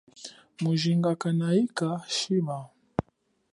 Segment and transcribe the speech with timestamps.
[0.61, 2.57] Mujinga kanahika shima.